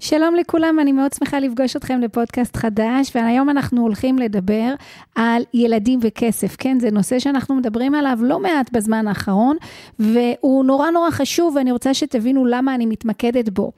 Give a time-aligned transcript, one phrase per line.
[0.00, 4.74] שלום לכולם, אני מאוד שמחה לפגוש אתכם לפודקאסט חדש, והיום אנחנו הולכים לדבר
[5.14, 6.56] על ילדים וכסף.
[6.56, 9.56] כן, זה נושא שאנחנו מדברים עליו לא מעט בזמן האחרון,
[9.98, 13.72] והוא נורא נורא חשוב, ואני רוצה שתבינו למה אני מתמקדת בו.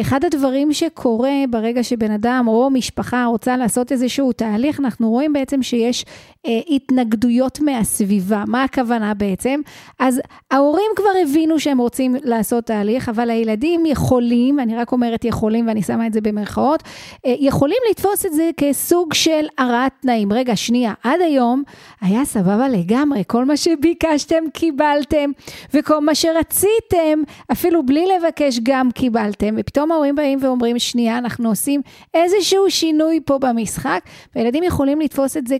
[0.00, 5.62] אחד הדברים שקורה ברגע שבן אדם או משפחה רוצה לעשות איזשהו תהליך, אנחנו רואים בעצם
[5.62, 6.04] שיש
[6.46, 8.44] התנגדויות מהסביבה.
[8.46, 9.60] מה הכוונה בעצם?
[9.98, 10.20] אז
[10.50, 15.82] ההורים כבר הבינו שהם רוצים לעשות תהליך, אבל הילדים יכולים, אני רק אומרת יכולים ואני
[15.82, 16.82] שמה את זה במרכאות,
[17.26, 20.32] אה, יכולים לתפוס את זה כסוג של הרעת תנאים.
[20.32, 21.62] רגע, שנייה, עד היום
[22.00, 25.30] היה סבבה לגמרי, כל מה שביקשתם קיבלתם,
[25.74, 27.22] וכל מה שרציתם,
[27.52, 29.54] אפילו בלי לבקש גם קיבלתם.
[29.56, 31.80] ופתאום ההורים באים ואומרים, שנייה, אנחנו עושים
[32.14, 34.00] איזשהו שינוי פה במשחק,
[34.36, 35.56] וילדים יכולים לתפוס את זה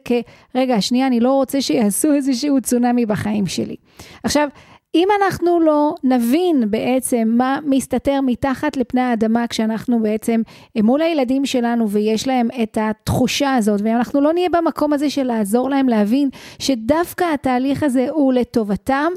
[0.70, 3.76] כרגע, שנייה, אני לא רוצה שיעשו איזשהו צונאמי בחיים שלי.
[4.22, 4.48] עכשיו,
[4.94, 10.42] אם אנחנו לא נבין בעצם מה מסתתר מתחת לפני האדמה כשאנחנו בעצם
[10.82, 15.70] מול הילדים שלנו ויש להם את התחושה הזאת ואנחנו לא נהיה במקום הזה של לעזור
[15.70, 19.12] להם להבין שדווקא התהליך הזה הוא לטובתם,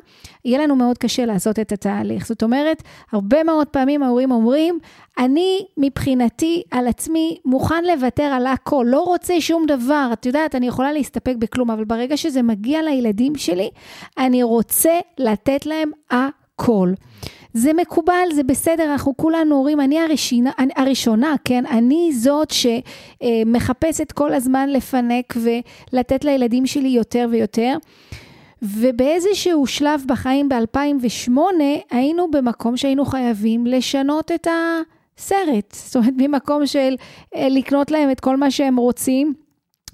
[0.45, 2.27] יהיה לנו מאוד קשה לעשות את התהליך.
[2.27, 4.79] זאת אומרת, הרבה מאוד פעמים ההורים אומרים,
[5.17, 10.09] אני מבחינתי על עצמי מוכן לוותר על הכל, לא רוצה שום דבר.
[10.13, 13.69] את יודעת, אני יכולה להסתפק בכלום, אבל ברגע שזה מגיע לילדים שלי,
[14.17, 16.93] אני רוצה לתת להם הכל.
[17.53, 21.65] זה מקובל, זה בסדר, אנחנו כולנו הורים, אני הראשינה, הראשונה, כן?
[21.65, 27.77] אני זאת שמחפשת כל הזמן לפנק ולתת לילדים שלי יותר ויותר.
[28.61, 31.37] ובאיזשהו שלב בחיים ב-2008
[31.91, 35.71] היינו במקום שהיינו חייבים לשנות את הסרט.
[35.71, 36.95] זאת אומרת, ממקום של
[37.35, 39.33] אה, לקנות להם את כל מה שהם רוצים.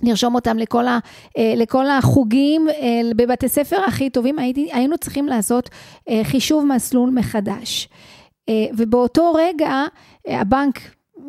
[0.04, 1.00] לרשום אותם לכל, ה,
[1.38, 5.70] אה, לכל החוגים אה, בבתי ספר הכי טובים, הייתי, היינו צריכים לעשות
[6.24, 7.90] חישוב מסלול מחדש.
[8.78, 9.84] ובאותו רגע
[10.28, 10.80] הבנק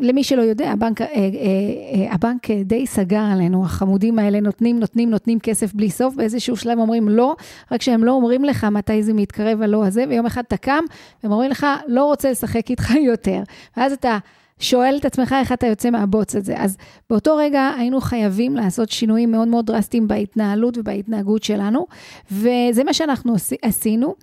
[0.00, 5.10] למי שלא יודע, הבנק, אה, אה, אה, הבנק די סגר עלינו, החמודים האלה נותנים, נותנים,
[5.10, 7.36] נותנים כסף בלי סוף, באיזשהו שלב אומרים לא,
[7.72, 10.84] רק שהם לא אומרים לך מתי זה מתקרב הלא הזה, ויום אחד אתה קם,
[11.22, 13.42] והם אומרים לך, לא רוצה לשחק איתך יותר.
[13.76, 14.18] ואז אתה
[14.60, 16.54] שואל את עצמך איך אתה יוצא מהבוץ הזה.
[16.56, 16.76] אז
[17.10, 21.86] באותו רגע היינו חייבים לעשות שינויים מאוד מאוד דרסטיים בהתנהלות ובהתנהגות שלנו,
[22.32, 24.14] וזה מה שאנחנו עשינו.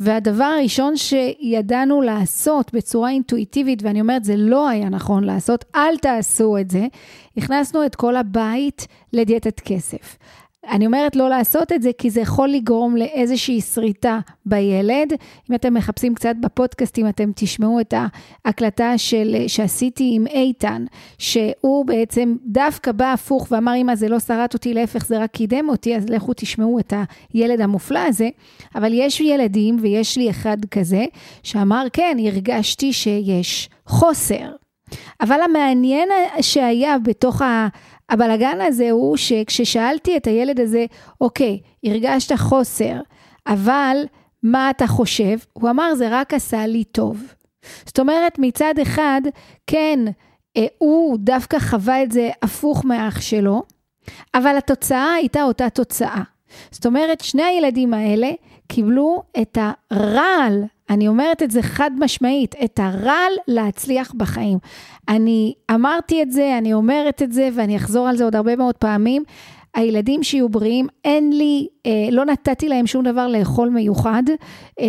[0.00, 6.58] והדבר הראשון שידענו לעשות בצורה אינטואיטיבית, ואני אומרת, זה לא היה נכון לעשות, אל תעשו
[6.58, 6.86] את זה,
[7.36, 10.18] הכנסנו את כל הבית לדיאטת כסף.
[10.70, 15.12] אני אומרת לא לעשות את זה, כי זה יכול לגרום לאיזושהי שריטה בילד.
[15.50, 17.94] אם אתם מחפשים קצת בפודקאסטים, אתם תשמעו את
[18.44, 20.84] ההקלטה של, שעשיתי עם איתן,
[21.18, 25.68] שהוא בעצם דווקא בא הפוך ואמר, אמא, זה לא שרט אותי, להפך, זה רק קידם
[25.68, 26.92] אותי, אז לכו תשמעו את
[27.32, 28.28] הילד המופלא הזה.
[28.74, 31.04] אבל יש ילדים, ויש לי אחד כזה,
[31.42, 34.50] שאמר, כן, הרגשתי שיש חוסר.
[35.20, 36.08] אבל המעניין
[36.40, 37.68] שהיה בתוך ה...
[38.10, 40.86] הבלגן הזה הוא שכששאלתי את הילד הזה,
[41.20, 43.00] אוקיי, הרגשת חוסר,
[43.46, 43.96] אבל
[44.42, 45.36] מה אתה חושב?
[45.52, 47.22] הוא אמר, זה רק עשה לי טוב.
[47.86, 49.20] זאת אומרת, מצד אחד,
[49.66, 50.00] כן,
[50.56, 53.62] אה, הוא דווקא חווה את זה הפוך מאח שלו,
[54.34, 56.22] אבל התוצאה הייתה אותה תוצאה.
[56.70, 58.30] זאת אומרת, שני הילדים האלה
[58.68, 59.58] קיבלו את
[59.90, 64.58] הרעל אני אומרת את זה חד משמעית, את הרעל להצליח בחיים.
[65.08, 68.74] אני אמרתי את זה, אני אומרת את זה, ואני אחזור על זה עוד הרבה מאוד
[68.74, 69.22] פעמים.
[69.74, 74.22] הילדים שיהיו בריאים, אין לי, אה, לא נתתי להם שום דבר לאכול מיוחד,
[74.80, 74.86] אה,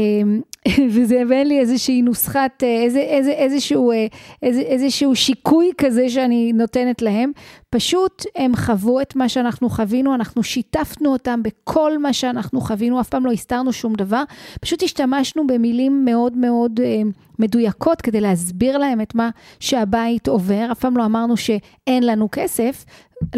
[0.94, 4.06] וזה, ואין לי איזושהי נוסחת, אה, איזה, איזה, איזשהו, אה,
[4.44, 7.32] איזה, איזשהו שיקוי כזה שאני נותנת להם.
[7.70, 13.10] פשוט הם חוו את מה שאנחנו חווינו, אנחנו שיתפנו אותם בכל מה שאנחנו חווינו, אף
[13.10, 14.24] פעם לא הסתרנו שום דבר,
[14.62, 17.02] פשוט השתמשנו במילים מאוד מאוד אה,
[17.40, 22.86] מדויקות כדי להסביר להם את מה שהבית עובר, אף פעם לא אמרנו שאין לנו כסף,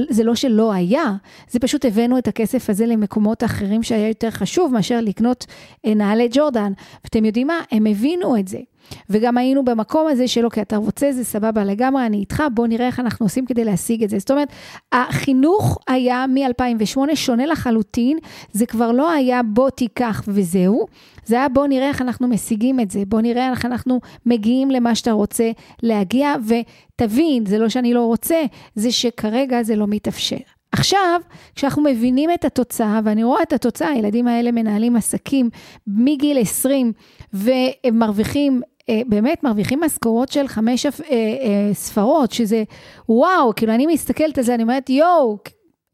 [0.09, 1.13] זה לא שלא היה,
[1.49, 5.45] זה פשוט הבאנו את הכסף הזה למקומות אחרים שהיה יותר חשוב מאשר לקנות
[5.85, 6.71] נעלי ג'ורדן.
[7.03, 7.59] ואתם יודעים מה?
[7.71, 8.59] הם הבינו את זה.
[9.09, 12.87] וגם היינו במקום הזה של אוקיי, אתה רוצה, זה סבבה לגמרי, אני איתך, בוא נראה
[12.87, 14.19] איך אנחנו עושים כדי להשיג את זה.
[14.19, 14.47] זאת אומרת,
[14.91, 18.17] החינוך היה מ-2008 שונה לחלוטין,
[18.51, 20.85] זה כבר לא היה בוא תיקח וזהו,
[21.25, 24.95] זה היה בוא נראה איך אנחנו משיגים את זה, בוא נראה איך אנחנו מגיעים למה
[24.95, 25.51] שאתה רוצה
[25.83, 28.41] להגיע, ותבין, זה לא שאני לא רוצה,
[28.75, 30.37] זה שכרגע זה לא מתאפשר.
[30.71, 31.21] עכשיו,
[31.55, 35.49] כשאנחנו מבינים את התוצאה, ואני רואה את התוצאה, הילדים האלה מנהלים עסקים
[35.87, 36.93] מגיל 20
[37.33, 38.61] והם מרוויחים
[39.07, 42.63] באמת מרוויחים משכורות של חמש אה, אה, ספרות, שזה
[43.09, 45.37] וואו, כאילו אני מסתכלת על זה, אני אומרת, יואו,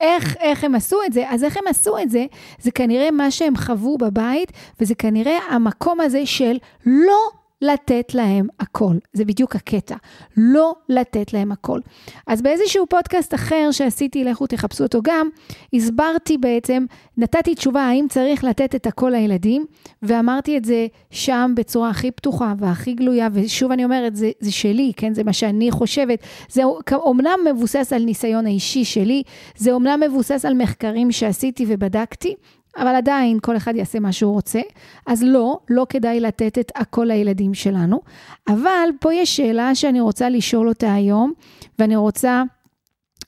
[0.02, 1.24] איך, איך הם עשו את זה?
[1.30, 2.26] אז איך הם עשו את זה?
[2.60, 7.30] זה כנראה מה שהם חוו בבית, וזה כנראה המקום הזה של לא
[7.64, 8.96] לתת להם הכל.
[9.14, 9.96] זה בדיוק הקטע.
[10.38, 11.80] לא לתת להם הכל.
[12.28, 15.30] אז באיזשהו פודקאסט אחר שעשיתי, לכו תחפשו אותו גם,
[15.74, 16.86] הסברתי בעצם,
[17.18, 19.66] נתתי תשובה האם צריך לתת את הכל לילדים,
[20.02, 24.92] ואמרתי את זה שם בצורה הכי פתוחה והכי גלויה, ושוב אני אומרת, זה, זה שלי,
[24.98, 25.14] כן?
[25.14, 26.20] זה מה שאני חושבת.
[26.50, 26.62] זה
[26.94, 29.24] אומנם מבוסס על ניסיון האישי שלי,
[29.56, 32.36] זה אומנם מבוסס על מחקרים שעשיתי ובדקתי,
[32.78, 34.62] אבל עדיין כל אחד יעשה מה שהוא רוצה,
[35.08, 38.02] אז לא, לא כדאי לתת את הכל לילדים שלנו.
[38.48, 41.34] אבל פה יש שאלה שאני רוצה לשאול אותה היום,
[41.80, 42.44] ואני רוצה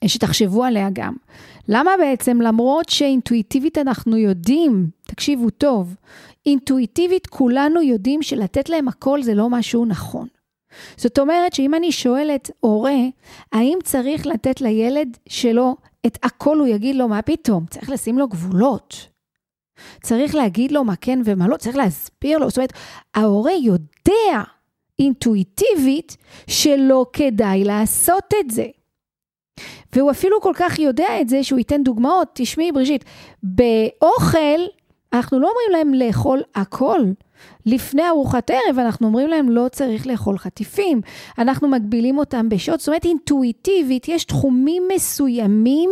[0.05, 1.13] שתחשבו עליה גם.
[1.67, 5.95] למה בעצם, למרות שאינטואיטיבית אנחנו יודעים, תקשיבו טוב,
[6.45, 10.27] אינטואיטיבית כולנו יודעים שלתת להם הכל זה לא משהו נכון.
[10.97, 12.99] זאת אומרת שאם אני שואלת הורה,
[13.51, 15.75] האם צריך לתת לילד שלו
[16.05, 17.65] את הכל, הוא יגיד לו, מה פתאום?
[17.69, 19.14] צריך לשים לו גבולות.
[20.01, 22.49] צריך להגיד לו מה כן ומה לא, צריך להסביר לו.
[22.49, 22.73] זאת אומרת,
[23.15, 24.41] ההורה יודע
[24.99, 26.17] אינטואיטיבית
[26.47, 28.65] שלא כדאי לעשות את זה.
[29.93, 32.27] והוא אפילו כל כך יודע את זה שהוא ייתן דוגמאות.
[32.33, 33.03] תשמעי, בריז'יט,
[33.43, 34.59] באוכל
[35.13, 36.99] אנחנו לא אומרים להם לאכול הכל.
[37.65, 41.01] לפני ארוחת ערב אנחנו אומרים להם לא צריך לאכול חטיפים,
[41.37, 45.89] אנחנו מגבילים אותם בשעות, זאת אומרת אינטואיטיבית יש תחומים מסוימים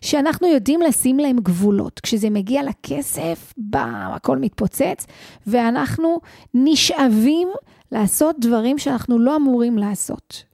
[0.00, 2.00] שאנחנו יודעים לשים להם גבולות.
[2.00, 5.06] כשזה מגיע לכסף, בא, הכל מתפוצץ,
[5.46, 6.20] ואנחנו
[6.54, 7.48] נשאבים
[7.92, 10.44] לעשות דברים שאנחנו לא אמורים לעשות.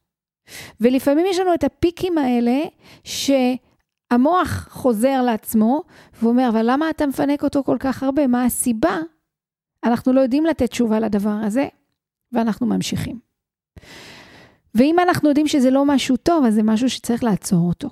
[0.80, 2.62] ולפעמים יש לנו את הפיקים האלה
[3.04, 3.30] ש...
[4.14, 5.82] המוח חוזר לעצמו
[6.22, 8.26] ואומר, אבל למה אתה מפנק אותו כל כך הרבה?
[8.26, 8.98] מה הסיבה?
[9.84, 11.68] אנחנו לא יודעים לתת תשובה לדבר הזה,
[12.32, 13.18] ואנחנו ממשיכים.
[14.74, 17.88] ואם אנחנו יודעים שזה לא משהו טוב, אז זה משהו שצריך לעצור אותו.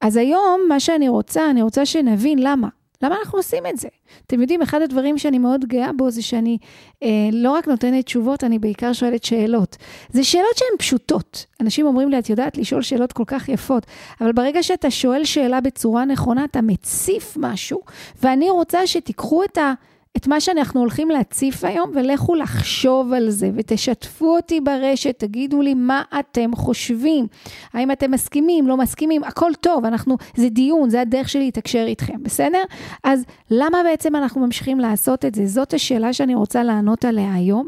[0.00, 2.68] אז היום, מה שאני רוצה, אני רוצה שנבין למה.
[3.02, 3.88] למה אנחנו עושים את זה?
[4.26, 6.58] אתם יודעים, אחד הדברים שאני מאוד גאה בו זה שאני
[7.02, 9.76] אה, לא רק נותנת תשובות, אני בעיקר שואלת שאלות.
[10.10, 11.46] זה שאלות שהן פשוטות.
[11.60, 13.86] אנשים אומרים לי, את יודעת לשאול שאלות כל כך יפות,
[14.20, 17.80] אבל ברגע שאתה שואל שאלה בצורה נכונה, אתה מציף משהו,
[18.22, 19.72] ואני רוצה שתיקחו את ה...
[20.16, 25.74] את מה שאנחנו הולכים להציף היום, ולכו לחשוב על זה, ותשתפו אותי ברשת, תגידו לי
[25.74, 27.26] מה אתם חושבים.
[27.72, 32.22] האם אתם מסכימים, לא מסכימים, הכל טוב, אנחנו, זה דיון, זה הדרך שלי להתקשר איתכם,
[32.22, 32.62] בסדר?
[33.04, 35.46] אז למה בעצם אנחנו ממשיכים לעשות את זה?
[35.46, 37.66] זאת השאלה שאני רוצה לענות עליה היום,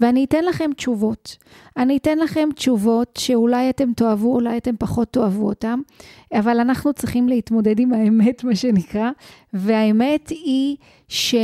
[0.00, 1.36] ואני אתן לכם תשובות.
[1.76, 5.80] אני אתן לכם תשובות שאולי אתם תאהבו, אולי אתם פחות תאהבו אותן,
[6.34, 9.10] אבל אנחנו צריכים להתמודד עם האמת, מה שנקרא,
[9.52, 10.76] והאמת היא
[11.08, 11.34] ש...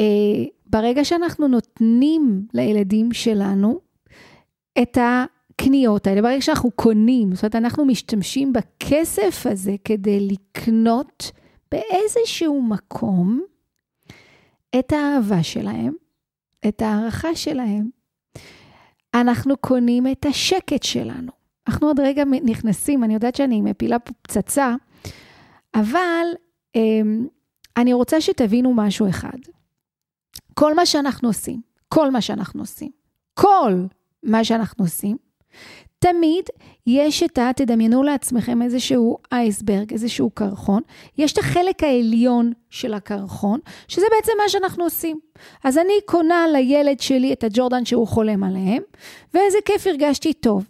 [0.00, 3.80] אה, ברגע שאנחנו נותנים לילדים שלנו
[4.82, 11.30] את הקניות האלה, ברגע שאנחנו קונים, זאת אומרת, אנחנו משתמשים בכסף הזה כדי לקנות
[11.70, 13.42] באיזשהו מקום
[14.78, 15.94] את האהבה שלהם,
[16.68, 17.88] את ההערכה שלהם,
[19.14, 21.32] אנחנו קונים את השקט שלנו.
[21.68, 24.74] אנחנו עוד רגע נכנסים, אני יודעת שאני מפילה פה פצצה,
[25.74, 26.26] אבל
[26.76, 26.80] אה,
[27.76, 29.38] אני רוצה שתבינו משהו אחד.
[30.58, 32.90] כל מה שאנחנו עושים, כל מה שאנחנו עושים,
[33.34, 33.72] כל
[34.22, 35.16] מה שאנחנו עושים,
[35.98, 36.44] תמיד
[36.86, 37.50] יש את ה...
[37.56, 40.82] תדמיינו לעצמכם איזשהו אייסברג, איזשהו קרחון,
[41.18, 45.20] יש את החלק העליון של הקרחון, שזה בעצם מה שאנחנו עושים.
[45.64, 48.82] אז אני קונה לילד שלי את הג'ורדן שהוא חולם עליהם,
[49.34, 50.64] ואיזה כיף הרגשתי טוב.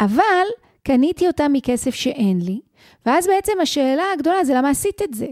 [0.00, 0.46] אבל
[0.82, 2.60] קניתי אותה מכסף שאין לי,
[3.06, 5.26] ואז בעצם השאלה הגדולה זה למה עשית את זה?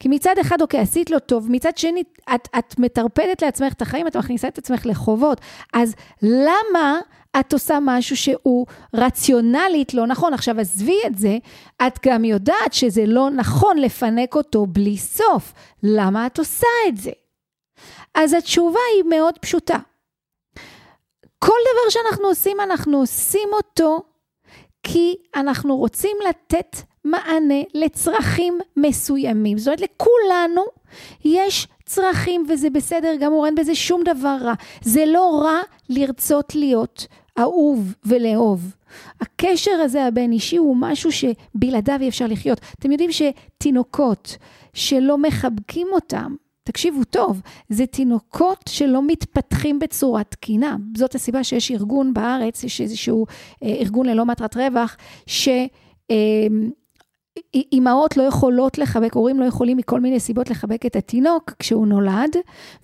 [0.00, 2.02] כי מצד אחד, אוקיי, עשית לו טוב, מצד שני,
[2.34, 5.40] את, את מטרפדת לעצמך את החיים, את מכניסה את עצמך לחובות.
[5.72, 6.98] אז למה
[7.40, 10.34] את עושה משהו שהוא רציונלית לא נכון?
[10.34, 11.38] עכשיו, עזבי את זה,
[11.86, 15.52] את גם יודעת שזה לא נכון לפנק אותו בלי סוף.
[15.82, 17.10] למה את עושה את זה?
[18.14, 19.78] אז התשובה היא מאוד פשוטה.
[21.38, 24.02] כל דבר שאנחנו עושים, אנחנו עושים אותו
[24.82, 29.58] כי אנחנו רוצים לתת מענה לצרכים מסוימים.
[29.58, 30.62] זאת אומרת, לכולנו
[31.24, 34.54] יש צרכים וזה בסדר גמור, אין בזה שום דבר רע.
[34.82, 37.06] זה לא רע לרצות להיות
[37.38, 38.74] אהוב ולאהוב.
[39.20, 42.60] הקשר הזה הבין אישי הוא משהו שבלעדיו אי אפשר לחיות.
[42.78, 44.36] אתם יודעים שתינוקות
[44.74, 50.76] שלא מחבקים אותם, תקשיבו טוב, זה תינוקות שלא מתפתחים בצורה תקינה.
[50.96, 53.26] זאת הסיבה שיש ארגון בארץ, יש איזשהו
[53.62, 55.48] אה, ארגון ללא מטרת רווח, ש...
[56.10, 56.46] אה,
[57.54, 62.36] אימהות לא יכולות לחבק, הורים לא יכולים מכל מיני סיבות לחבק את התינוק כשהוא נולד,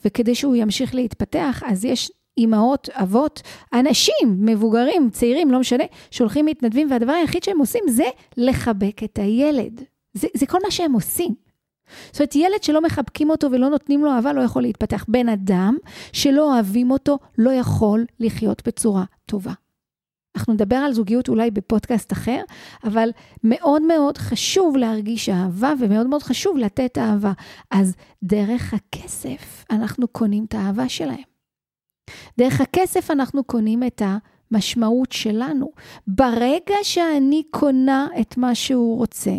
[0.04, 6.90] וכדי שהוא ימשיך להתפתח, אז יש אימהות, אבות, אנשים, מבוגרים, צעירים, לא משנה, שהולכים מתנדבים,
[6.90, 8.04] והדבר היחיד שהם עושים זה
[8.36, 9.80] לחבק את הילד.
[10.14, 11.34] זה, זה כל מה שהם עושים.
[12.06, 15.04] זאת אומרת, ילד שלא מחבקים אותו ולא נותנים לו אהבה לא יכול להתפתח.
[15.08, 15.76] בן אדם
[16.12, 19.52] שלא אוהבים אותו לא יכול לחיות בצורה טובה.
[20.38, 22.42] אנחנו נדבר על זוגיות אולי בפודקאסט אחר,
[22.84, 23.10] אבל
[23.44, 27.32] מאוד מאוד חשוב להרגיש אהבה ומאוד מאוד חשוב לתת אהבה.
[27.70, 31.28] אז דרך הכסף אנחנו קונים את האהבה שלהם.
[32.38, 34.02] דרך הכסף אנחנו קונים את
[34.50, 35.70] המשמעות שלנו.
[36.06, 39.32] ברגע שאני קונה את מה שהוא רוצה,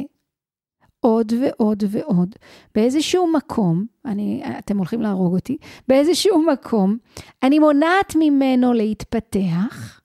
[0.99, 2.35] עוד ועוד ועוד,
[2.75, 6.97] באיזשהו מקום, אני, אתם הולכים להרוג אותי, באיזשהו מקום,
[7.43, 9.98] אני מונעת ממנו להתפתח,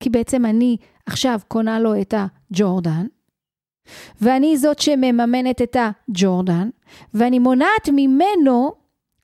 [0.00, 0.76] כי בעצם אני
[1.06, 3.06] עכשיו קונה לו את הג'ורדן,
[4.20, 6.70] ואני זאת שמממנת את הג'ורדן,
[7.14, 8.72] ואני מונעת ממנו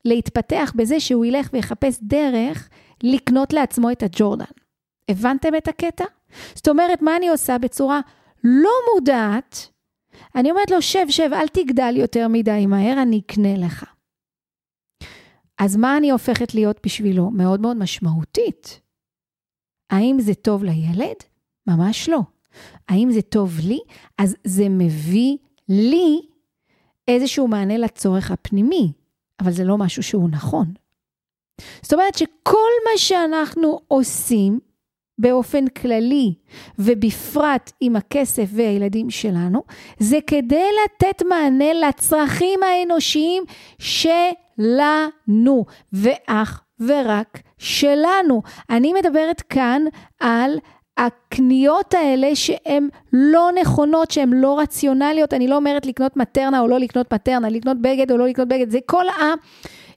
[0.05, 2.69] להתפתח בזה שהוא ילך ויחפש דרך
[3.03, 4.45] לקנות לעצמו את הג'ורדן.
[5.09, 6.05] הבנתם את הקטע?
[6.55, 7.99] זאת אומרת, מה אני עושה בצורה
[8.43, 9.69] לא מודעת?
[10.35, 13.85] אני אומרת לו, שב, שב, אל תגדל יותר מדי מהר, אני אקנה לך.
[15.57, 17.31] אז מה אני הופכת להיות בשבילו?
[17.31, 18.81] מאוד מאוד משמעותית.
[19.89, 21.15] האם זה טוב לילד?
[21.67, 22.19] ממש לא.
[22.89, 23.79] האם זה טוב לי?
[24.17, 25.37] אז זה מביא
[25.69, 26.21] לי
[27.07, 28.91] איזשהו מענה לצורך הפנימי,
[29.39, 30.73] אבל זה לא משהו שהוא נכון.
[31.81, 34.59] זאת אומרת שכל מה שאנחנו עושים
[35.17, 36.33] באופן כללי,
[36.79, 39.63] ובפרט עם הכסף והילדים שלנו,
[39.99, 43.43] זה כדי לתת מענה לצרכים האנושיים
[43.79, 48.41] שלנו, ואך ורק שלנו.
[48.69, 49.81] אני מדברת כאן
[50.19, 50.59] על
[50.97, 56.79] הקניות האלה שהן לא נכונות, שהן לא רציונליות, אני לא אומרת לקנות מטרנה או לא
[56.79, 59.33] לקנות מטרנה, לקנות בגד או לא לקנות בגד, זה כל ה...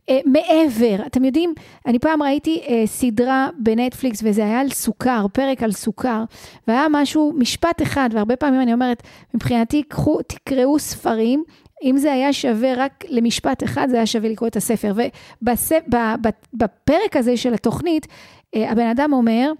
[0.08, 1.54] אה, מעבר, אתם יודעים,
[1.87, 6.25] אני פעם ראיתי אה, סדרה בנטפליקס וזה היה על סוכר, פרק על סוכר,
[6.68, 9.02] והיה משהו, משפט אחד, והרבה פעמים אני אומרת,
[9.34, 11.44] מבחינתי, קחו, תקראו ספרים,
[11.82, 14.92] אם זה היה שווה רק למשפט אחד, זה היה שווה לקרוא את הספר.
[15.42, 18.06] ובפרק הזה של התוכנית,
[18.54, 19.52] אה, הבן אדם אומר,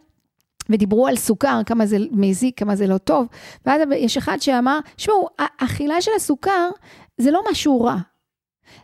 [0.71, 3.27] ודיברו על סוכר, כמה זה מזיק, כמה זה לא טוב,
[3.67, 6.71] ואז יש אחד שאמר, שמעו, האכילה של הסוכר
[7.19, 7.97] זה לא משהו רע.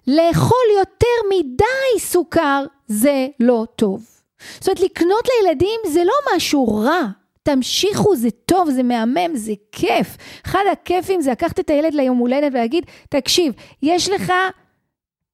[0.07, 4.07] לאכול יותר מדי סוכר זה לא טוב.
[4.55, 7.01] זאת אומרת, לקנות לילדים זה לא משהו רע.
[7.47, 10.17] תמשיכו, זה טוב, זה מהמם, זה כיף.
[10.47, 14.33] אחד הכיפים זה לקחת את הילד ליום הולדת ולהגיד, תקשיב, יש לך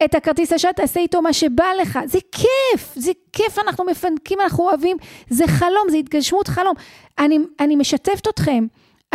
[0.05, 1.99] את הכרטיס השעה, תעשה איתו מה שבא לך.
[2.05, 4.97] זה כיף, זה כיף, אנחנו מפנקים, אנחנו אוהבים,
[5.31, 6.75] זה חלום, זה התגשמות חלום.
[7.19, 8.67] אני, אני משתפת אתכם.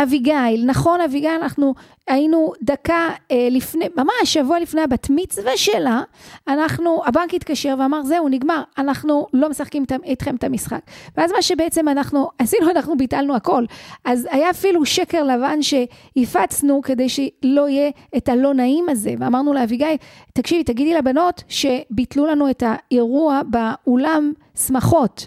[0.02, 1.74] אביגיל, נכון אביגיל, אנחנו
[2.06, 6.02] היינו דקה אה, לפני, ממש שבוע לפני הבת מצווה שלה,
[6.48, 10.80] אנחנו, הבנק התקשר ואמר, זהו, נגמר, אנחנו לא משחקים איתכם את המשחק.
[11.16, 13.64] ואז מה שבעצם אנחנו עשינו, אנחנו ביטלנו הכל.
[14.04, 19.14] אז היה אפילו שקר לבן שהפצנו כדי שלא יהיה את הלא נעים הזה.
[19.18, 19.96] ואמרנו לאביגיל,
[20.32, 25.26] תקשיבי, תגידי לבנות שביטלו לנו את האירוע באולם שמחות.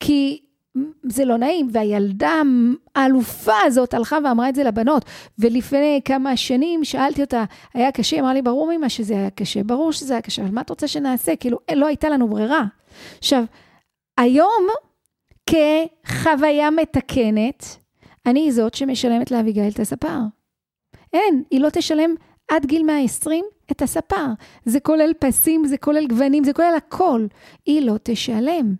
[0.00, 0.40] כי
[1.02, 2.42] זה לא נעים, והילדה
[2.94, 5.04] האלופה הזאת הלכה ואמרה את זה לבנות.
[5.38, 8.20] ולפני כמה שנים שאלתי אותה, היה קשה?
[8.20, 10.88] אמרה לי, ברור ממה שזה היה קשה, ברור שזה היה קשה, אבל מה את רוצה
[10.88, 11.36] שנעשה?
[11.36, 12.64] כאילו, לא הייתה לנו ברירה.
[13.18, 13.44] עכשיו,
[14.18, 14.66] היום,
[15.46, 17.76] כחוויה מתקנת,
[18.26, 20.18] אני זאת שמשלמת לאביגיל את הספר.
[21.12, 22.14] אין, היא לא תשלם
[22.50, 24.26] עד גיל 120 את הספר.
[24.64, 27.26] זה כולל פסים, זה כולל גוונים, זה כולל הכל.
[27.66, 28.74] היא לא תשלם.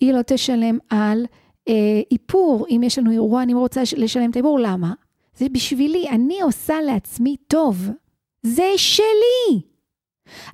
[0.00, 1.26] היא לא תשלם על
[1.68, 1.74] אה,
[2.10, 2.66] איפור.
[2.70, 4.60] אם יש לנו אירוע, אני רוצה לשלם את האיפור.
[4.60, 4.92] למה?
[5.36, 7.90] זה בשבילי, אני עושה לעצמי טוב.
[8.42, 9.60] זה שלי.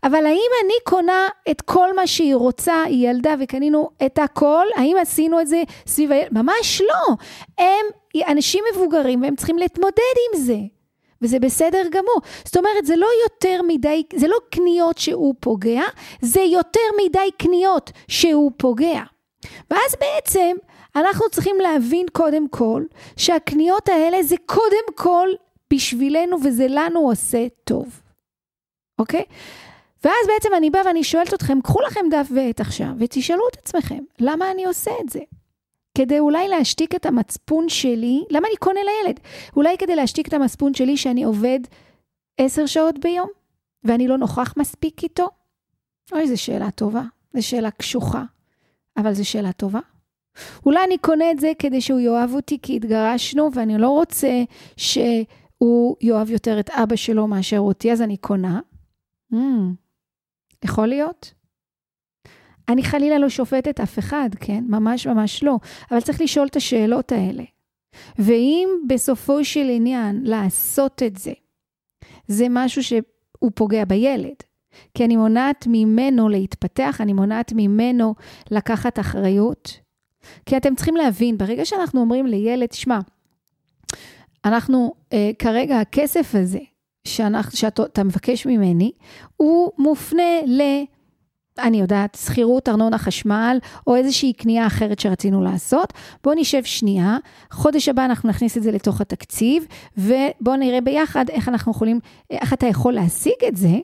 [0.05, 4.67] אבל האם אני קונה את כל מה שהיא רוצה, היא ילדה וקנינו את הכל?
[4.76, 6.29] האם עשינו את זה סביב הילד?
[6.33, 7.14] ממש לא.
[7.59, 7.87] הם
[8.29, 10.59] אנשים מבוגרים והם צריכים להתמודד עם זה.
[11.23, 12.17] וזה בסדר גמור.
[12.45, 15.83] זאת אומרת, זה לא יותר מדי, זה לא קניות שהוא פוגע,
[16.21, 19.02] זה יותר מדי קניות שהוא פוגע.
[19.71, 20.57] ואז בעצם
[20.97, 22.83] אנחנו צריכים להבין קודם כל
[23.17, 25.29] שהקניות האלה זה קודם כל
[25.73, 28.01] בשבילנו וזה לנו עושה טוב,
[28.99, 29.25] אוקיי?
[30.05, 34.05] ואז בעצם אני באה ואני שואלת אתכם, קחו לכם דף ועט עכשיו ותשאלו את עצמכם,
[34.21, 35.21] למה אני עושה את זה?
[35.99, 39.21] כדי אולי להשתיק את המצפון שלי, למה אני קונה לילד?
[39.57, 41.61] אולי כדי להשתיק את המצפון שלי שאני עובד
[42.39, 43.29] עשר שעות ביום
[43.85, 45.29] ואני לא נוכח מספיק איתו?
[46.13, 47.03] אוי, זו שאלה טובה,
[47.35, 48.23] זו שאלה קשוחה,
[48.97, 49.81] אבל זו שאלה טובה.
[50.67, 54.43] אולי אני קונה את זה כדי שהוא יאהב אותי כי התגרשנו ואני לא רוצה
[54.77, 58.61] שהוא יאהב יותר את אבא שלו מאשר אותי, אז אני קונה.
[59.33, 59.37] Mm,
[60.65, 61.35] יכול להיות?
[62.69, 64.65] אני חלילה לא שופטת אף אחד, כן?
[64.69, 65.59] ממש ממש לא.
[65.91, 67.45] אבל צריך לשאול את השאלות האלה.
[68.19, 71.33] ואם בסופו של עניין לעשות את זה,
[72.27, 72.83] זה משהו
[73.39, 74.35] הוא פוגע בילד.
[74.95, 78.14] כי אני מונעת ממנו להתפתח, אני מונעת ממנו
[78.50, 79.81] לקחת אחריות.
[80.47, 82.99] כי אתם צריכים להבין, ברגע שאנחנו אומרים לילד, שמע,
[84.45, 86.59] אנחנו, אה, כרגע הכסף הזה
[87.05, 88.93] שאנחנו, שאתה מבקש ממני,
[89.37, 90.62] הוא מופנה ל...
[91.59, 95.93] אני יודעת, שכירות, ארנונה, חשמל, או איזושהי קנייה אחרת שרצינו לעשות.
[96.25, 97.19] בואו נשב שנייה,
[97.50, 99.67] חודש הבא אנחנו נכניס את זה לתוך התקציב,
[99.99, 102.00] ובואו נראה ביחד איך אנחנו יכולים,
[102.31, 103.79] איך אתה יכול להשיג את זה.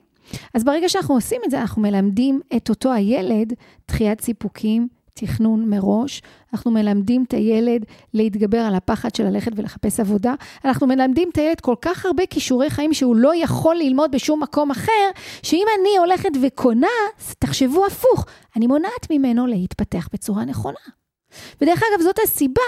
[0.53, 3.53] אז ברגע שאנחנו עושים את זה, אנחנו מלמדים את אותו הילד
[3.87, 6.21] דחיית סיפוקים, תכנון מראש,
[6.53, 10.33] אנחנו מלמדים את הילד להתגבר על הפחד של ללכת ולחפש עבודה,
[10.65, 14.71] אנחנו מלמדים את הילד כל כך הרבה כישורי חיים שהוא לא יכול ללמוד בשום מקום
[14.71, 15.09] אחר,
[15.43, 16.87] שאם אני הולכת וקונה,
[17.39, 20.79] תחשבו הפוך, אני מונעת ממנו להתפתח בצורה נכונה.
[21.61, 22.61] ודרך אגב, זאת הסיבה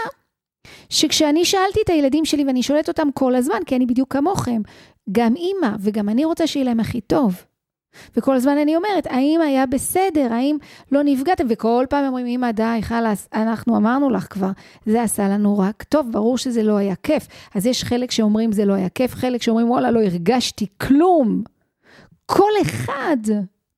[0.89, 4.61] שכשאני שאלתי את הילדים שלי, ואני שואלת אותם כל הזמן, כי אני בדיוק כמוכם,
[5.11, 7.43] גם אימא וגם אני רוצה שיהיה להם הכי טוב.
[8.17, 10.33] וכל הזמן אני אומרת, האם היה בסדר?
[10.33, 10.57] האם
[10.91, 11.45] לא נפגעתם?
[11.49, 14.51] וכל פעם אומרים, אמא, די, חלאס, אנחנו אמרנו לך כבר,
[14.85, 17.27] זה עשה לנו רק טוב, ברור שזה לא היה כיף.
[17.55, 21.43] אז יש חלק שאומרים, זה לא היה כיף, חלק שאומרים, וואלה, לא הרגשתי כלום.
[22.25, 23.17] כל אחד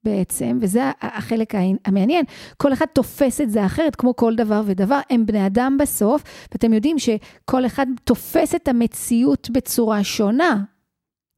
[0.03, 1.53] בעצם, וזה החלק
[1.85, 2.25] המעניין,
[2.57, 6.73] כל אחד תופס את זה אחרת, כמו כל דבר ודבר, הם בני אדם בסוף, ואתם
[6.73, 10.63] יודעים שכל אחד תופס את המציאות בצורה שונה.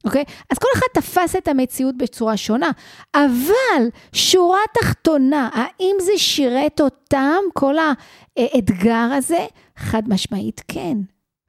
[0.06, 0.24] אוקיי?
[0.50, 2.70] אז כל אחד תפס את המציאות בצורה שונה,
[3.14, 7.74] אבל שורה תחתונה, האם זה שירת אותם, כל
[8.36, 9.46] האתגר הזה?
[9.76, 10.98] חד משמעית כן.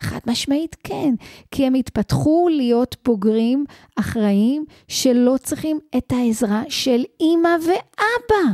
[0.01, 1.13] חד משמעית כן,
[1.51, 8.53] כי הם התפתחו להיות בוגרים אחראים שלא צריכים את העזרה של אימא ואבא.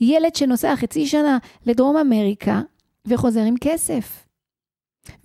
[0.00, 2.60] ילד שנוסע חצי שנה לדרום אמריקה
[3.06, 4.26] וחוזר עם כסף.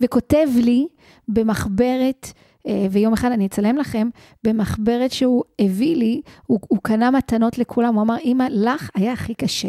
[0.00, 0.86] וכותב לי
[1.28, 2.26] במחברת
[2.90, 4.08] ויום אחד אני אצלם לכם,
[4.44, 9.34] במחברת שהוא הביא לי, הוא, הוא קנה מתנות לכולם, הוא אמר, אמא, לך היה הכי
[9.34, 9.68] קשה.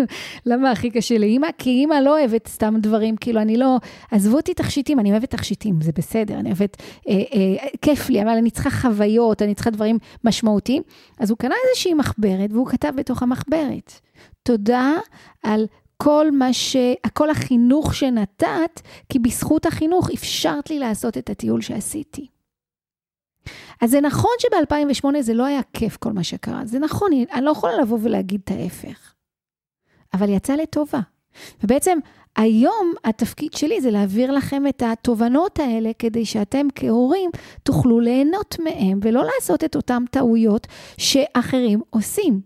[0.46, 1.48] למה הכי קשה לאמא?
[1.58, 3.76] כי אמא לא אוהבת סתם דברים, כאילו, אני לא,
[4.10, 8.30] עזבו אותי תכשיטים, אני אוהבת תכשיטים, זה בסדר, אני אוהבת, אה, אה, כיף לי, אבל
[8.30, 10.82] אני צריכה חוויות, אני צריכה דברים משמעותיים.
[11.18, 13.92] אז הוא קנה איזושהי מחברת, והוא כתב בתוך המחברת,
[14.42, 14.92] תודה
[15.42, 16.76] על כל מה ש...
[17.12, 22.26] כל החינוך שנתת, כי בזכות החינוך אפשרת לי לעשות את הטיול שעשיתי.
[23.80, 27.50] אז זה נכון שב-2008 זה לא היה כיף כל מה שקרה, זה נכון, אני לא
[27.50, 29.14] יכולה לבוא ולהגיד את ההפך.
[30.14, 31.00] אבל יצא לטובה.
[31.62, 31.98] ובעצם
[32.36, 37.30] היום התפקיד שלי זה להעביר לכם את התובנות האלה כדי שאתם כהורים
[37.62, 40.66] תוכלו ליהנות מהם ולא לעשות את אותן טעויות
[40.98, 42.40] שאחרים עושים.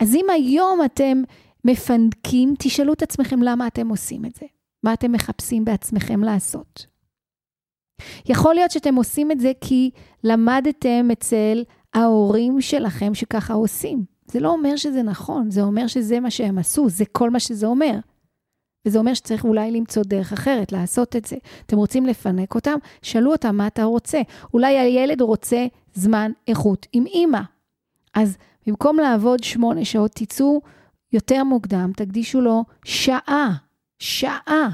[0.00, 1.22] אז אם היום אתם
[1.64, 4.46] מפנקים, תשאלו את עצמכם למה אתם עושים את זה.
[4.82, 6.86] מה אתם מחפשים בעצמכם לעשות.
[8.28, 9.90] יכול להיות שאתם עושים את זה כי
[10.24, 14.04] למדתם אצל ההורים שלכם שככה עושים.
[14.26, 17.66] זה לא אומר שזה נכון, זה אומר שזה מה שהם עשו, זה כל מה שזה
[17.66, 17.98] אומר.
[18.86, 21.36] וזה אומר שצריך אולי למצוא דרך אחרת לעשות את זה.
[21.66, 22.78] אתם רוצים לפנק אותם?
[23.02, 24.20] שאלו אותם מה אתה רוצה.
[24.54, 27.40] אולי הילד רוצה זמן איכות עם אימא.
[28.14, 28.36] אז
[28.66, 30.60] במקום לעבוד שמונה שעות, תצאו
[31.12, 33.52] יותר מוקדם, תקדישו לו שעה,
[33.98, 34.68] שעה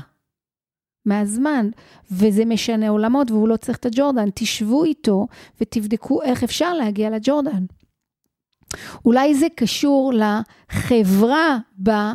[1.07, 1.69] מהזמן,
[2.11, 4.29] וזה משנה עולמות והוא לא צריך את הג'ורדן.
[4.35, 5.27] תשבו איתו
[5.61, 7.64] ותבדקו איך אפשר להגיע לג'ורדן.
[9.05, 12.14] אולי זה קשור לחברה בה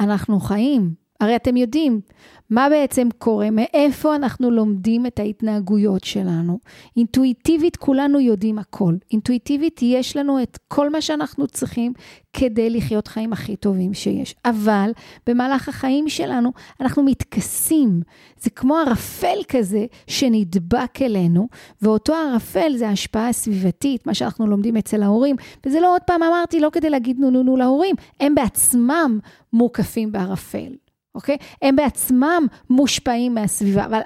[0.00, 0.94] אנחנו חיים.
[1.20, 2.00] הרי אתם יודעים,
[2.50, 3.50] מה בעצם קורה?
[3.50, 6.58] מאיפה אנחנו לומדים את ההתנהגויות שלנו?
[6.96, 8.94] אינטואיטיבית כולנו יודעים הכל.
[9.12, 11.92] אינטואיטיבית יש לנו את כל מה שאנחנו צריכים
[12.32, 14.34] כדי לחיות חיים הכי טובים שיש.
[14.44, 14.90] אבל
[15.26, 18.00] במהלך החיים שלנו אנחנו מתכסים.
[18.40, 21.48] זה כמו ערפל כזה שנדבק אלינו,
[21.82, 25.36] ואותו ערפל זה ההשפעה הסביבתית, מה שאנחנו לומדים אצל ההורים.
[25.66, 29.18] וזה לא עוד פעם אמרתי, לא כדי להגיד נו נו נו להורים, הם בעצמם
[29.52, 30.85] מוקפים בערפל.
[31.16, 31.36] אוקיי?
[31.62, 34.00] הם בעצמם מושפעים מהסביבה, אבל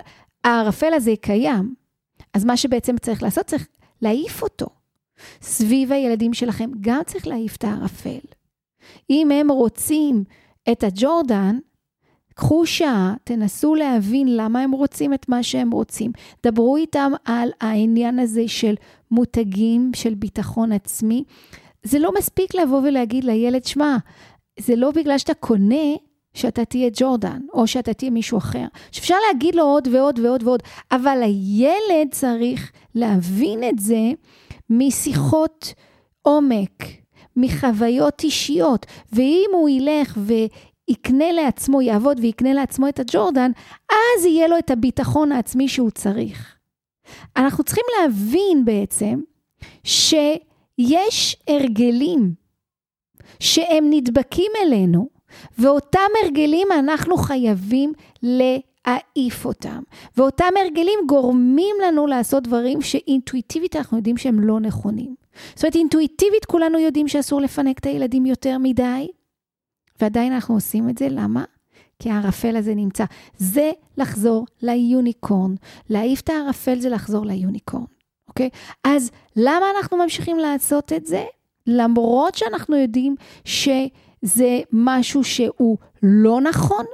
[0.44, 1.74] הערפל הזה קיים.
[2.34, 3.66] אז מה שבעצם צריך לעשות, צריך
[4.02, 4.66] להעיף אותו.
[5.42, 8.18] סביב הילדים שלכם גם צריך להעיף את הערפל.
[9.10, 10.24] אם הם רוצים
[10.72, 11.58] את הג'ורדן,
[12.34, 16.12] קחו שעה, תנסו להבין למה הם רוצים את מה שהם רוצים.
[16.46, 18.74] דברו איתם על העניין הזה של
[19.10, 21.24] מותגים, של ביטחון עצמי.
[21.82, 23.96] זה לא מספיק לבוא ולהגיד לילד, שמע,
[24.58, 25.94] זה לא בגלל שאתה קונה
[26.34, 28.64] שאתה תהיה ג'ורדן, או שאתה תהיה מישהו אחר.
[28.92, 30.62] שאפשר להגיד לו עוד ועוד ועוד ועוד,
[30.92, 34.10] אבל הילד צריך להבין את זה
[34.70, 35.74] משיחות
[36.22, 36.84] עומק,
[37.36, 43.50] מחוויות אישיות, ואם הוא ילך ויקנה לעצמו, יעבוד ויקנה לעצמו את הג'ורדן,
[43.90, 46.56] אז יהיה לו את הביטחון העצמי שהוא צריך.
[47.36, 49.20] אנחנו צריכים להבין בעצם
[49.84, 52.34] שיש הרגלים
[53.40, 55.08] שהם נדבקים אלינו,
[55.58, 59.82] ואותם הרגלים אנחנו חייבים להעיף אותם.
[60.16, 65.14] ואותם הרגלים גורמים לנו לעשות דברים שאינטואיטיבית אנחנו יודעים שהם לא נכונים.
[65.54, 69.08] זאת אומרת, אינטואיטיבית כולנו יודעים שאסור לפנק את הילדים יותר מדי,
[70.00, 71.44] ועדיין אנחנו עושים את זה, למה?
[71.98, 73.04] כי הערפל הזה נמצא.
[73.36, 75.54] זה לחזור ליוניקורן.
[75.90, 77.84] להעיף את הערפל זה לחזור ליוניקורן,
[78.28, 78.48] אוקיי?
[78.84, 81.24] אז למה אנחנו ממשיכים לעשות את זה?
[81.66, 83.16] למרות שאנחנו יודעים
[84.24, 86.84] שזה משהו שהוא לא נכון,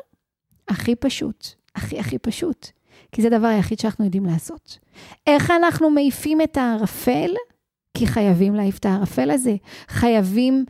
[0.69, 2.67] הכי פשוט, הכי הכי פשוט,
[3.13, 4.79] כי זה הדבר היחיד שאנחנו יודעים לעשות.
[5.27, 7.31] איך אנחנו מעיפים את הערפל?
[7.95, 9.57] כי חייבים להעיף את הערפל הזה,
[9.89, 10.65] חייבים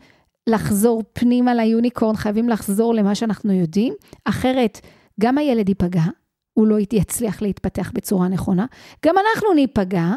[0.47, 3.93] לחזור פנימה ליוניקורן, חייבים לחזור למה שאנחנו יודעים,
[4.25, 4.81] אחרת
[5.19, 6.03] גם הילד ייפגע,
[6.53, 8.65] הוא לא יצליח להתפתח בצורה נכונה,
[9.05, 10.13] גם אנחנו ניפגע,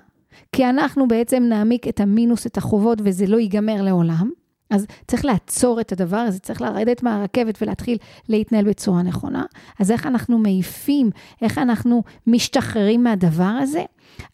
[0.52, 4.30] כי אנחנו בעצם נעמיק את המינוס, את החובות, וזה לא ייגמר לעולם.
[4.70, 9.44] אז צריך לעצור את הדבר הזה, צריך לרדת מהרכבת ולהתחיל להתנהל בצורה נכונה.
[9.78, 11.10] אז איך אנחנו מעיפים,
[11.42, 13.84] איך אנחנו משתחררים מהדבר הזה?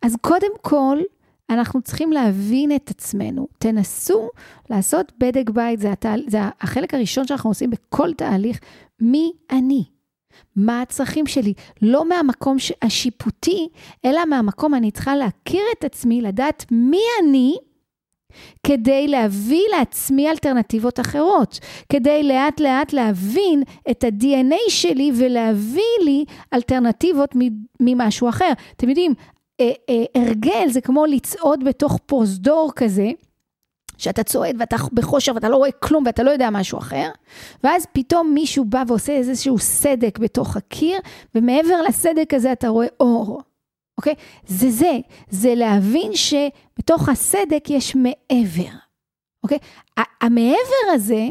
[0.03, 0.99] אז קודם כל,
[1.51, 3.49] אנחנו צריכים להבין את עצמנו.
[3.59, 4.29] תנסו
[4.70, 6.22] לעשות בדק בית, זה, התהל...
[6.29, 8.61] זה החלק הראשון שאנחנו עושים בכל תהליך,
[9.01, 9.85] מי אני?
[10.57, 11.55] מה הצרכים שלי?
[11.83, 13.68] לא מהמקום השיפוטי,
[14.05, 17.57] אלא מהמקום אני צריכה להכיר את עצמי, לדעת מי אני,
[18.66, 27.31] כדי להביא לעצמי אלטרנטיבות אחרות, כדי לאט לאט להבין את ה-DNA שלי ולהביא לי אלטרנטיבות
[27.81, 28.53] ממשהו אחר.
[28.77, 29.14] אתם יודעים,
[29.61, 33.11] אה, אה, הרגל זה כמו לצעוד בתוך פרוזדור כזה,
[33.99, 37.11] שאתה צועד ואתה בחושר ואתה לא רואה כלום ואתה לא יודע משהו אחר,
[37.64, 40.99] ואז פתאום מישהו בא ועושה איזשהו סדק בתוך הקיר,
[41.35, 43.42] ומעבר לסדק הזה אתה רואה אור,
[43.98, 44.14] אוקיי?
[44.46, 44.98] זה זה,
[45.30, 48.76] זה להבין שבתוך הסדק יש מעבר,
[49.42, 49.59] אוקיי?
[50.20, 51.28] המעבר הזה,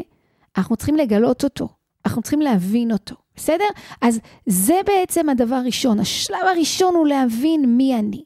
[0.58, 1.68] אנחנו צריכים לגלות אותו,
[2.06, 3.14] אנחנו צריכים להבין אותו.
[3.36, 3.64] בסדר?
[4.00, 6.00] אז זה בעצם הדבר הראשון.
[6.00, 8.24] השלב הראשון הוא להבין מי אני.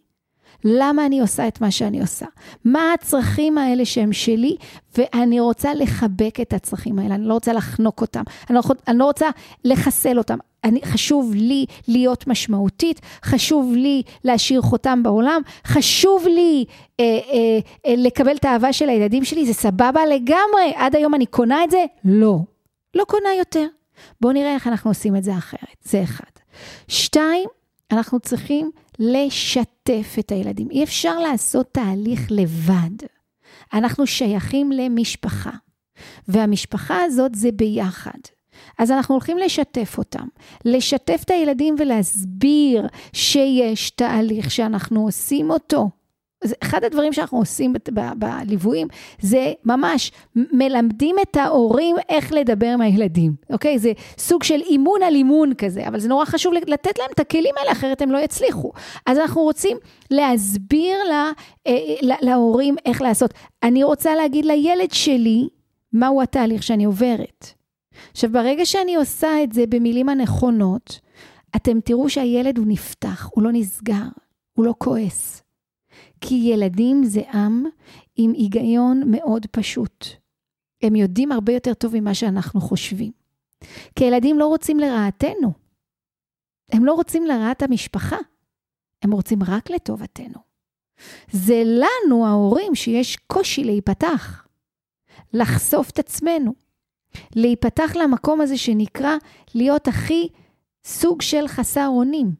[0.64, 2.26] למה אני עושה את מה שאני עושה?
[2.64, 4.56] מה הצרכים האלה שהם שלי,
[4.98, 9.04] ואני רוצה לחבק את הצרכים האלה, אני לא רוצה לחנוק אותם, אני לא, אני לא
[9.04, 9.28] רוצה
[9.64, 10.38] לחסל אותם.
[10.64, 16.64] אני, חשוב לי להיות משמעותית, חשוב לי להשאיר חותם בעולם, חשוב לי
[17.00, 21.26] אה, אה, אה, לקבל את האהבה של הילדים שלי, זה סבבה לגמרי, עד היום אני
[21.26, 21.84] קונה את זה?
[22.04, 22.38] לא.
[22.94, 23.66] לא קונה יותר.
[24.20, 26.30] בואו נראה איך אנחנו עושים את זה אחרת, זה אחד.
[26.88, 27.48] שתיים,
[27.92, 30.70] אנחנו צריכים לשתף את הילדים.
[30.70, 33.06] אי אפשר לעשות תהליך לבד.
[33.72, 35.50] אנחנו שייכים למשפחה,
[36.28, 38.18] והמשפחה הזאת זה ביחד.
[38.78, 40.26] אז אנחנו הולכים לשתף אותם,
[40.64, 45.90] לשתף את הילדים ולהסביר שיש תהליך שאנחנו עושים אותו.
[46.44, 47.74] זה אחד הדברים שאנחנו עושים
[48.16, 48.88] בליוויים,
[49.20, 53.78] זה ממש מלמדים את ההורים איך לדבר עם הילדים, אוקיי?
[53.78, 57.54] זה סוג של אימון על אימון כזה, אבל זה נורא חשוב לתת להם את הכלים
[57.60, 58.72] האלה, אחרת הם לא יצליחו.
[59.06, 59.76] אז אנחנו רוצים
[60.10, 61.30] להסביר לה,
[61.66, 61.72] אה,
[62.02, 63.34] לה, להורים איך לעשות.
[63.62, 65.48] אני רוצה להגיד לילד שלי
[65.92, 67.46] מהו התהליך שאני עוברת.
[68.10, 71.00] עכשיו, ברגע שאני עושה את זה במילים הנכונות,
[71.56, 74.04] אתם תראו שהילד הוא נפתח, הוא לא נסגר,
[74.52, 75.42] הוא לא כועס.
[76.20, 77.64] כי ילדים זה עם
[78.16, 80.06] עם היגיון מאוד פשוט.
[80.82, 83.12] הם יודעים הרבה יותר טוב ממה שאנחנו חושבים.
[83.94, 85.52] כי ילדים לא רוצים לרעתנו.
[86.72, 88.16] הם לא רוצים לרעת המשפחה,
[89.02, 90.40] הם רוצים רק לטובתנו.
[91.32, 94.46] זה לנו, ההורים, שיש קושי להיפתח,
[95.32, 96.54] לחשוף את עצמנו,
[97.36, 99.16] להיפתח למקום הזה שנקרא
[99.54, 100.28] להיות הכי
[100.84, 102.34] סוג של חסר אונים.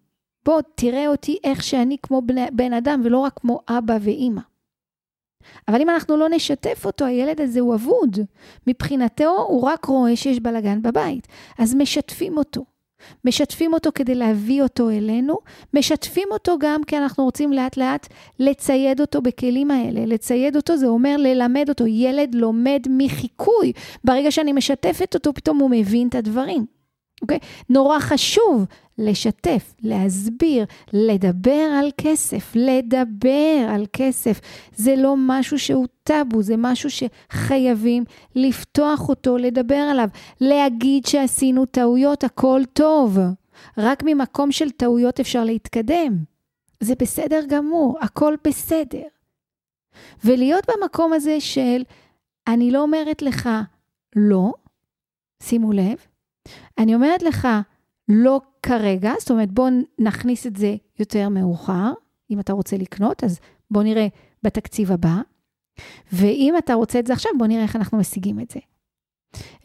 [0.44, 4.40] בוא, תראה אותי איך שאני כמו בן, בן אדם ולא רק כמו אבא ואימא.
[5.68, 8.18] אבל אם אנחנו לא נשתף אותו, הילד הזה הוא אבוד.
[8.66, 11.28] מבחינתו הוא רק רואה שיש בלאגן בבית.
[11.58, 12.64] אז משתפים אותו.
[13.24, 15.38] משתפים אותו כדי להביא אותו אלינו,
[15.74, 20.06] משתפים אותו גם כי אנחנו רוצים לאט לאט לצייד אותו בכלים האלה.
[20.06, 21.86] לצייד אותו זה אומר ללמד אותו.
[21.86, 23.72] ילד לומד מחיקוי.
[24.04, 26.79] ברגע שאני משתפת אותו, פתאום הוא מבין את הדברים.
[27.22, 27.38] אוקיי?
[27.68, 28.66] נורא חשוב
[28.98, 34.40] לשתף, להסביר, לדבר על כסף, לדבר על כסף.
[34.76, 38.04] זה לא משהו שהוא טאבו, זה משהו שחייבים
[38.34, 40.08] לפתוח אותו, לדבר עליו,
[40.40, 43.18] להגיד שעשינו טעויות, הכל טוב.
[43.78, 46.24] רק ממקום של טעויות אפשר להתקדם.
[46.80, 49.06] זה בסדר גמור, הכל בסדר.
[50.24, 51.82] ולהיות במקום הזה של,
[52.48, 53.48] אני לא אומרת לך
[54.16, 54.52] לא,
[55.42, 56.06] שימו לב,
[56.78, 57.48] אני אומרת לך,
[58.08, 61.92] לא כרגע, זאת אומרת, בוא נכניס את זה יותר מאוחר.
[62.30, 64.06] אם אתה רוצה לקנות, אז בוא נראה
[64.42, 65.16] בתקציב הבא.
[66.12, 68.60] ואם אתה רוצה את זה עכשיו, בוא נראה איך אנחנו משיגים את זה.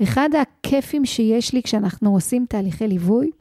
[0.03, 3.31] אחד הכיפים שיש לי כשאנחנו עושים תהליכי ליווי,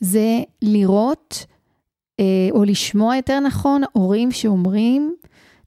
[0.00, 1.46] זה לראות,
[2.20, 5.16] אה, או לשמוע יותר נכון, הורים שאומרים,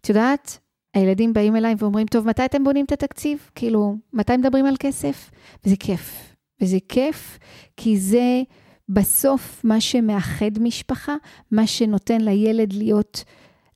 [0.02, 0.60] את יודעת,
[0.98, 3.50] הילדים באים אליי ואומרים, טוב, מתי אתם בונים את התקציב?
[3.56, 5.32] כאילו, מתי מדברים על כסף?
[5.66, 6.34] וזה כיף.
[6.62, 7.40] וזה כיף,
[7.78, 8.42] כי זה
[8.90, 11.16] בסוף מה שמאחד משפחה,
[11.52, 13.24] מה שנותן לילד להיות,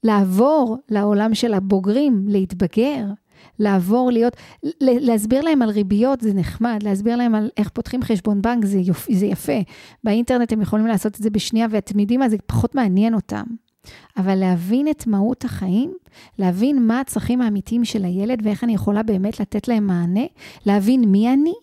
[0.04, 3.06] לעבור לעולם של הבוגרים, להתבגר,
[3.60, 4.38] לעבור להיות,
[4.82, 9.08] להסביר להם על ריביות זה נחמד, להסביר להם על איך פותחים חשבון בנק זה, יופ,
[9.12, 9.60] זה יפה.
[10.04, 13.44] באינטרנט הם יכולים לעשות את זה בשנייה, ואתם יודעים מה, זה פחות מעניין אותם.
[14.18, 15.94] אבל להבין את מהות החיים,
[16.40, 20.26] להבין מה הצרכים האמיתיים של הילד ואיך אני יכולה באמת לתת להם מענה,
[20.66, 21.54] להבין מי אני,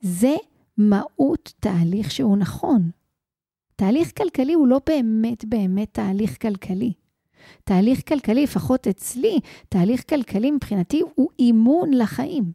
[0.00, 0.34] זה
[0.78, 2.90] מהות תהליך שהוא נכון.
[3.76, 6.92] תהליך כלכלי הוא לא באמת באמת תהליך כלכלי.
[7.64, 12.52] תהליך כלכלי, לפחות אצלי, תהליך כלכלי מבחינתי הוא אימון לחיים.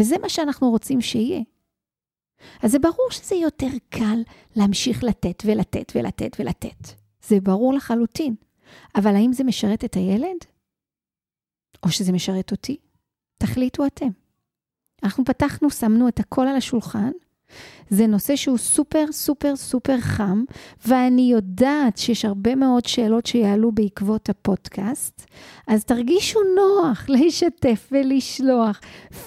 [0.00, 1.40] וזה מה שאנחנו רוצים שיהיה.
[2.62, 4.22] אז זה ברור שזה יותר קל
[4.56, 7.01] להמשיך לתת ולתת ולתת ולתת.
[7.26, 8.34] זה ברור לחלוטין.
[8.96, 10.36] אבל האם זה משרת את הילד?
[11.82, 12.76] או שזה משרת אותי?
[13.38, 14.08] תחליטו אתם.
[15.02, 17.10] אנחנו פתחנו, שמנו את הכל על השולחן,
[17.90, 20.44] זה נושא שהוא סופר סופר סופר חם,
[20.86, 25.26] ואני יודעת שיש הרבה מאוד שאלות שיעלו בעקבות הפודקאסט,
[25.66, 28.80] אז תרגישו נוח לשתף ולשלוח.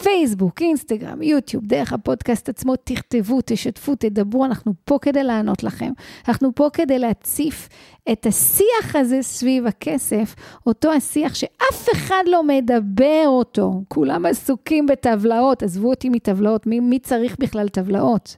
[0.03, 5.91] פייסבוק, אינסטגרם, יוטיוב, דרך הפודקאסט עצמו, תכתבו, תשתפו, תדברו, אנחנו פה כדי לענות לכם.
[6.27, 7.69] אנחנו פה כדי להציף
[8.11, 10.35] את השיח הזה סביב הכסף,
[10.67, 13.81] אותו השיח שאף אחד לא מדבר אותו.
[13.87, 18.35] כולם עסוקים בטבלאות, עזבו אותי מטבלאות, מי, מי צריך בכלל טבלאות?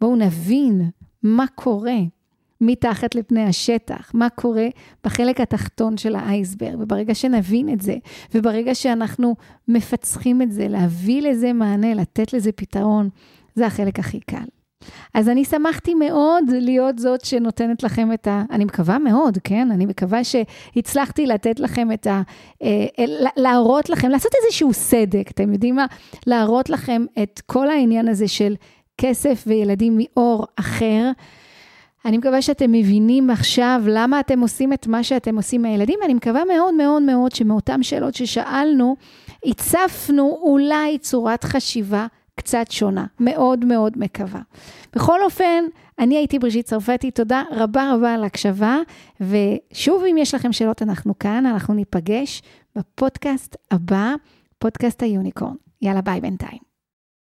[0.00, 0.90] בואו נבין
[1.22, 1.98] מה קורה
[2.60, 4.66] מתחת לפני השטח, מה קורה
[5.04, 7.96] בחלק התחתון של האייסברג, וברגע שנבין את זה,
[8.34, 9.34] וברגע שאנחנו
[9.68, 13.08] מפצחים את זה, להביא לזה מענה, לתת לזה פתרון,
[13.54, 14.61] זה החלק הכי קל.
[15.14, 18.42] אז אני שמחתי מאוד להיות זאת שנותנת לכם את ה...
[18.50, 19.68] אני מקווה מאוד, כן?
[19.70, 22.22] אני מקווה שהצלחתי לתת לכם את ה...
[22.62, 22.86] אה,
[23.36, 25.86] להראות לכם, לעשות איזשהו סדק, אתם יודעים מה?
[26.26, 28.54] להראות לכם את כל העניין הזה של
[28.98, 31.10] כסף וילדים מאור אחר.
[32.04, 36.42] אני מקווה שאתם מבינים עכשיו למה אתם עושים את מה שאתם עושים מהילדים, ואני מקווה
[36.44, 38.96] מאוד מאוד מאוד שמאותן שאלות ששאלנו,
[39.46, 43.06] הצפנו אולי צורת חשיבה קצת שונה.
[43.20, 44.40] מאוד מאוד מקווה.
[44.96, 45.64] בכל אופן,
[45.98, 48.78] אני הייתי בריז'ית צרפתי, תודה רבה רבה על ההקשבה,
[49.20, 52.42] ושוב, אם יש לכם שאלות, אנחנו כאן, אנחנו ניפגש
[52.76, 54.14] בפודקאסט הבא,
[54.58, 55.54] פודקאסט היוניקורן.
[55.82, 56.71] יאללה, ביי בינתיים.